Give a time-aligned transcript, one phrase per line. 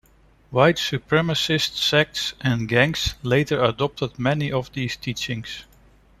[0.49, 5.63] White supremacist sects and gangs later adopted many of these teachings.